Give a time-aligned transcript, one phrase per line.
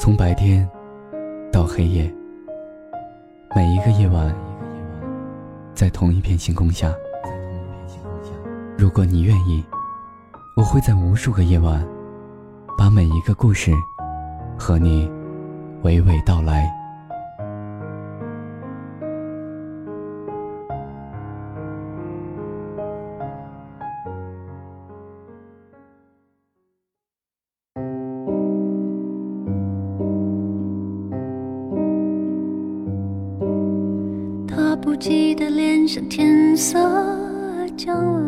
[0.00, 0.66] 从白天
[1.52, 2.10] 到黑夜，
[3.54, 4.34] 每一个夜晚，
[5.74, 6.90] 在同一片星空下。
[8.78, 9.62] 如果你愿意，
[10.56, 11.86] 我会在无数个夜晚，
[12.78, 13.72] 把每一个故事
[14.58, 15.06] 和你
[15.82, 16.79] 娓娓道来。
[34.82, 36.78] 不羁的脸像天色
[37.76, 38.24] 将晚，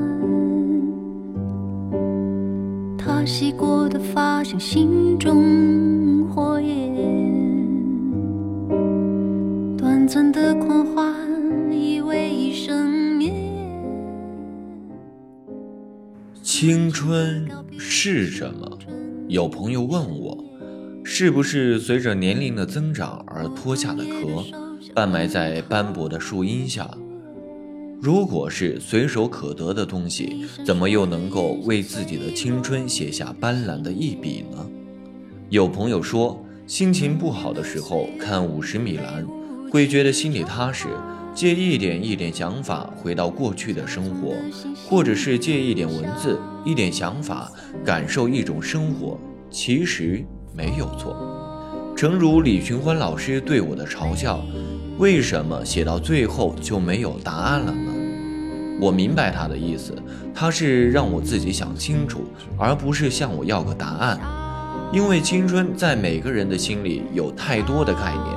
[2.98, 6.95] 他洗过的发像心中火焰，
[9.79, 11.15] 短暂的狂欢
[11.73, 13.32] 以为一生灭。
[16.43, 18.79] 青春是什么？
[19.27, 20.45] 有朋友问我，
[21.02, 24.45] 是不是随着年龄的增长而脱下的壳？
[24.95, 26.88] 半埋在斑驳的树荫下。
[28.01, 34.66] 如果是随手可得的东西，怎么又能够为自己的青春写下斑斓的一笔呢？
[35.49, 39.24] 有朋友说，心情不好的时候看五十米栏，
[39.71, 40.88] 会觉得心里踏实，
[41.32, 44.34] 借一点一点想法回到过去的生活，
[44.88, 47.51] 或者是借一点文字、一点想法，
[47.84, 49.16] 感受一种生活，
[49.49, 51.16] 其实没有错。
[51.95, 54.45] 诚如李寻欢老师对我的嘲笑。
[54.98, 57.93] 为什么写到最后就没有答案了呢？
[58.80, 59.95] 我明白他的意思，
[60.34, 62.24] 他是让我自己想清楚，
[62.59, 64.21] 而不是向我要个答案。
[64.93, 68.37] 因为青春在每个人的心里有太多的概念，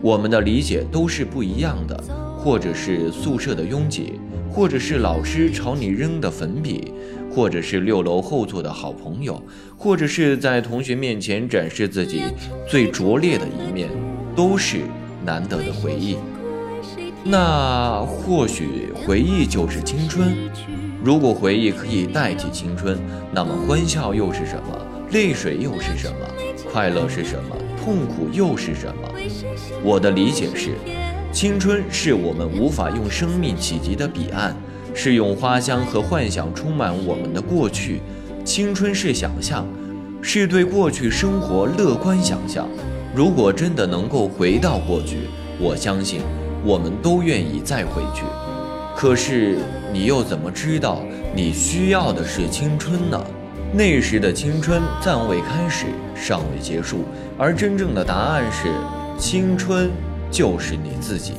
[0.00, 2.02] 我们的理解都是不一样的，
[2.38, 4.18] 或者是宿舍的拥挤，
[4.50, 6.94] 或者是老师朝你扔的粉笔，
[7.30, 9.42] 或者是六楼后座的好朋友，
[9.76, 12.22] 或者是在同学面前展示自己
[12.66, 13.90] 最拙劣的一面，
[14.34, 14.78] 都是。
[15.24, 16.16] 难得的回忆，
[17.24, 20.34] 那或许回忆就是青春。
[21.02, 22.98] 如果回忆可以代替青春，
[23.32, 24.86] 那么欢笑又是什么？
[25.12, 26.26] 泪水又是什么？
[26.72, 27.56] 快乐是什么？
[27.82, 29.08] 痛苦又是什么？
[29.82, 30.74] 我的理解是，
[31.32, 34.54] 青春是我们无法用生命企及的彼岸，
[34.94, 38.00] 是用花香和幻想充满我们的过去。
[38.44, 39.66] 青春是想象，
[40.22, 42.68] 是对过去生活乐观想象。
[43.14, 45.28] 如果真的能够回到过去，
[45.58, 46.20] 我相信
[46.64, 48.22] 我们都愿意再回去。
[48.96, 49.58] 可是
[49.92, 51.02] 你又怎么知道
[51.34, 53.20] 你需要的是青春呢？
[53.72, 57.04] 那时的青春暂未开始，尚未结束，
[57.36, 58.72] 而真正的答案是，
[59.18, 59.90] 青春
[60.30, 61.34] 就是你自己。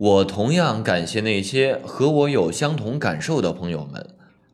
[0.00, 4.02] 我同样感谢那些和我有相同感受的朋友们，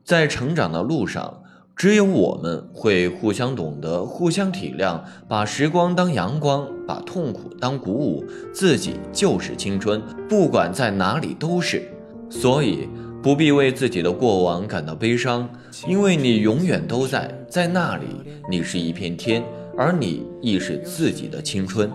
[0.05, 1.41] 在成长的路上，
[1.77, 8.25] 只有我们会互相懂得、互相体谅，把时光当阳光，把痛苦当鼓舞。
[8.53, 11.89] 自己就是青春，不管在哪里都是。
[12.29, 12.89] 所以
[13.23, 15.49] 不必为自己的过往感到悲伤，
[15.87, 18.07] 因为你永远都在，在那里，
[18.51, 19.45] 你是一片天，
[19.79, 21.89] 而你亦是自己的青春。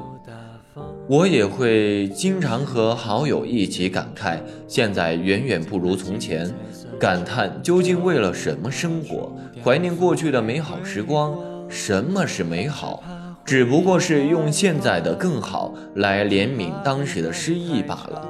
[1.08, 6.50] 我也会经常和好友一起感慨，现在远远不如从前，
[6.98, 11.38] 感叹究竟为了什么生活，怀念过去的美好时光。
[11.68, 13.04] 什么是美好？
[13.44, 18.30] 只不过是用现在的更好来怜悯当时的失意罢了。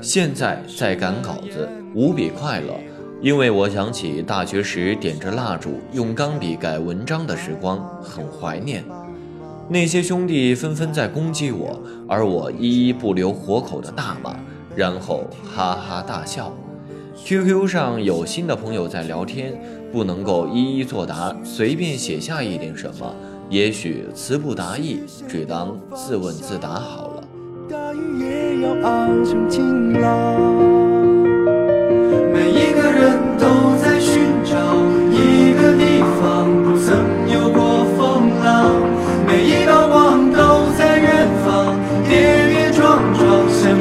[0.00, 2.74] 现在在赶稿子，无比快乐，
[3.20, 8.84] 因为我想起大学时点着蜡烛用钢笔改文章的时光，很怀念。
[9.68, 14.36] 那些兄弟纷纷在攻击我，而我一一不留活口的大骂，
[14.76, 15.24] 然后
[15.54, 16.52] 哈哈大笑。
[17.24, 19.54] QQ 上有新的朋友在聊天，
[19.92, 23.14] 不能够一一作答，随便写下一点什么，
[23.48, 27.24] 也许词不达意，只当自问自答好了。
[27.70, 30.61] 大雨也要熬成晴朗，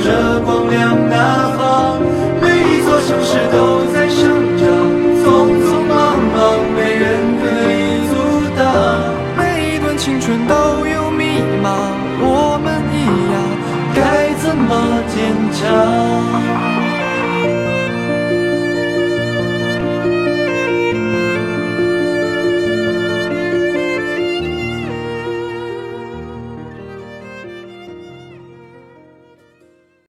[0.03, 1.99] 着光亮，南方，
[2.41, 4.67] 每一座城市都在生长，
[5.21, 5.23] 匆
[5.61, 6.39] 匆忙忙，
[6.75, 7.03] 没人
[7.39, 8.11] 可以阻
[8.57, 8.65] 挡，
[9.37, 10.53] 每一段青春都
[10.87, 11.69] 有迷茫，
[12.19, 12.97] 我们一
[13.31, 13.35] 样，
[13.93, 14.69] 该怎么
[15.13, 15.17] 坚
[15.53, 16.00] 强？